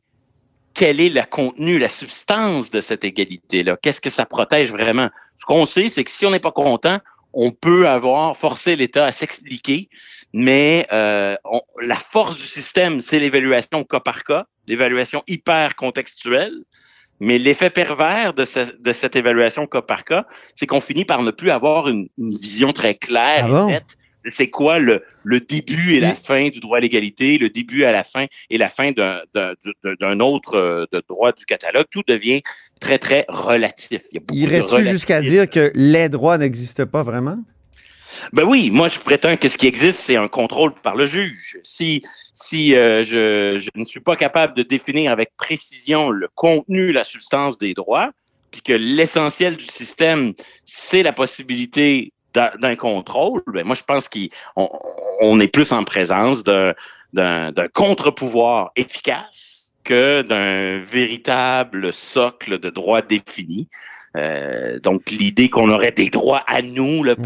quel 0.74 1.00
est 1.00 1.10
le 1.10 1.22
contenu, 1.28 1.78
la 1.78 1.88
substance 1.88 2.70
de 2.70 2.80
cette 2.80 3.04
égalité-là? 3.04 3.76
Qu'est-ce 3.82 4.00
que 4.00 4.10
ça 4.10 4.24
protège 4.24 4.70
vraiment? 4.70 5.10
Ce 5.36 5.44
qu'on 5.44 5.66
sait, 5.66 5.88
c'est 5.88 6.04
que 6.04 6.10
si 6.10 6.24
on 6.26 6.30
n'est 6.30 6.40
pas 6.40 6.52
content, 6.52 6.98
on 7.32 7.50
peut 7.50 7.88
avoir 7.88 8.36
forcé 8.36 8.76
l'État 8.76 9.06
à 9.06 9.12
s'expliquer, 9.12 9.88
mais 10.32 10.86
euh, 10.92 11.36
la 11.80 11.96
force 11.96 12.36
du 12.36 12.46
système, 12.46 13.00
c'est 13.00 13.18
l'évaluation 13.18 13.84
cas 13.84 14.00
par 14.00 14.24
cas, 14.24 14.46
l'évaluation 14.66 15.22
hyper 15.26 15.76
contextuelle. 15.76 16.54
Mais 17.22 17.36
l'effet 17.36 17.68
pervers 17.68 18.32
de, 18.32 18.46
de, 18.78 18.92
cette 18.92 19.14
évaluation 19.14 19.66
cas 19.66 19.82
par 19.82 20.04
cas, 20.04 20.24
c'est 20.54 20.66
qu'on 20.66 20.80
finit 20.80 21.04
par 21.04 21.22
ne 21.22 21.30
plus 21.30 21.50
avoir 21.50 21.88
une, 21.88 22.08
vision 22.16 22.72
très 22.72 22.94
claire 22.94 23.46
ah 23.54 23.66
et 23.68 23.72
nette 23.72 23.98
c'est 24.30 24.50
quoi 24.50 24.78
le, 24.78 25.02
le, 25.24 25.40
début 25.40 25.94
et 25.94 26.00
la 26.00 26.14
fin 26.14 26.48
du 26.48 26.60
droit 26.60 26.78
à 26.78 26.80
l'égalité, 26.80 27.38
le 27.38 27.48
début 27.48 27.84
à 27.84 27.92
la 27.92 28.04
fin 28.04 28.26
et 28.50 28.58
la 28.58 28.68
fin 28.68 28.92
d'un 28.92 30.20
autre 30.20 30.54
euh, 30.54 30.84
de 30.92 31.02
droit 31.08 31.32
du 31.32 31.44
catalogue? 31.46 31.86
Tout 31.90 32.02
devient 32.06 32.42
très, 32.80 32.98
très 32.98 33.24
relatif. 33.28 34.02
Irais-tu 34.32 34.84
jusqu'à 34.84 35.22
dire 35.22 35.48
que 35.48 35.70
les 35.74 36.08
droits 36.08 36.38
n'existent 36.38 36.86
pas 36.86 37.02
vraiment? 37.02 37.38
Ben 38.32 38.44
oui, 38.44 38.70
moi 38.70 38.88
je 38.88 38.98
prétends 38.98 39.36
que 39.36 39.48
ce 39.48 39.56
qui 39.56 39.66
existe, 39.66 40.00
c'est 40.00 40.16
un 40.16 40.28
contrôle 40.28 40.74
par 40.82 40.96
le 40.96 41.06
juge. 41.06 41.58
Si, 41.62 42.02
si 42.34 42.74
euh, 42.74 43.04
je, 43.04 43.60
je, 43.60 43.70
ne 43.78 43.84
suis 43.84 44.00
pas 44.00 44.16
capable 44.16 44.54
de 44.54 44.62
définir 44.62 45.12
avec 45.12 45.30
précision 45.36 46.10
le 46.10 46.28
contenu, 46.34 46.92
la 46.92 47.04
substance 47.04 47.56
des 47.56 47.72
droits, 47.72 48.10
puis 48.50 48.62
que 48.62 48.72
l'essentiel 48.72 49.56
du 49.56 49.64
système, 49.64 50.34
c'est 50.64 51.02
la 51.02 51.12
possibilité 51.12 52.12
d'un 52.34 52.76
contrôle, 52.76 53.42
ben 53.46 53.64
moi, 53.64 53.74
je 53.74 53.82
pense 53.82 54.08
qu'on 54.08 54.68
on 55.20 55.40
est 55.40 55.48
plus 55.48 55.72
en 55.72 55.84
présence 55.84 56.42
d'un 56.42 56.74
contre-pouvoir 57.74 58.72
efficace 58.76 59.72
que 59.84 60.22
d'un 60.22 60.84
véritable 60.84 61.92
socle 61.92 62.58
de 62.58 62.70
droits 62.70 63.02
définis. 63.02 63.68
Euh, 64.16 64.78
donc, 64.80 65.10
l'idée 65.10 65.48
qu'on 65.48 65.70
aurait 65.70 65.92
des 65.92 66.10
droits 66.10 66.44
à 66.46 66.62
nous, 66.62 67.02
le 67.02 67.16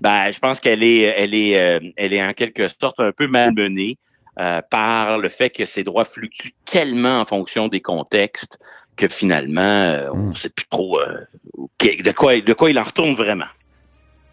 ben, 0.00 0.32
je 0.32 0.38
pense 0.38 0.60
qu'elle 0.60 0.82
est, 0.82 1.00
elle 1.00 1.34
est, 1.34 1.60
euh, 1.60 1.78
elle 1.96 2.14
est 2.14 2.24
en 2.24 2.32
quelque 2.32 2.68
sorte 2.68 3.00
un 3.00 3.12
peu 3.12 3.26
malmenée 3.26 3.98
euh, 4.38 4.62
par 4.70 5.18
le 5.18 5.28
fait 5.28 5.50
que 5.50 5.66
ces 5.66 5.84
droits 5.84 6.06
fluctuent 6.06 6.54
tellement 6.64 7.20
en 7.20 7.26
fonction 7.26 7.68
des 7.68 7.80
contextes 7.80 8.58
que 8.96 9.08
finalement, 9.08 10.08
on 10.12 10.16
ne 10.16 10.30
hmm. 10.30 10.36
sait 10.36 10.48
plus 10.48 10.66
trop 10.68 11.00
de, 11.00 12.12
quoi, 12.12 12.40
de 12.40 12.52
quoi 12.52 12.70
il 12.70 12.78
en 12.78 12.84
retourne 12.84 13.14
vraiment. 13.14 13.46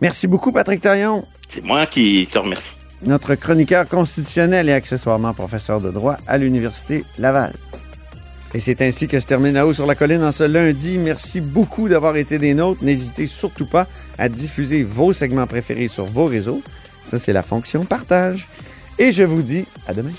Merci 0.02 0.28
beaucoup, 0.28 0.52
Patrick 0.52 0.82
Taillon. 0.82 1.26
C'est 1.48 1.64
moi 1.64 1.86
qui 1.86 2.28
te 2.32 2.38
remercie. 2.38 2.78
Notre 3.04 3.36
chroniqueur 3.36 3.88
constitutionnel 3.88 4.70
et 4.70 4.74
accessoirement 4.74 5.34
professeur 5.34 5.82
de 5.82 5.92
droit 5.92 6.18
à 6.28 6.38
l'Université 6.38 7.06
Laval. 7.18 7.54
Et 8.54 8.60
c'est 8.60 8.82
ainsi 8.82 9.08
que 9.08 9.20
se 9.20 9.26
termine 9.26 9.54
La 9.54 9.68
Haut 9.68 9.74
sur 9.74 9.86
la 9.86 9.96
Colline 9.96 10.24
en 10.24 10.32
ce 10.32 10.44
lundi. 10.44 10.98
Merci 10.98 11.42
beaucoup 11.42 11.90
d'avoir 11.90 12.16
été 12.16 12.40
des 12.40 12.54
nôtres. 12.54 12.84
N'hésitez 12.84 13.28
surtout 13.28 13.68
pas 13.68 13.88
à 14.18 14.30
diffuser 14.30 14.84
vos 14.84 15.14
segments 15.14 15.48
préférés 15.48 15.90
sur 15.90 16.06
vos 16.06 16.26
réseaux. 16.26 16.62
Ça, 17.04 17.20
c'est 17.20 17.34
la 17.34 17.44
fonction 17.44 17.86
partage. 17.86 18.48
Et 18.98 19.12
je 19.12 19.24
vous 19.24 19.44
dis 19.44 19.66
à 19.88 19.94
demain. 19.94 20.12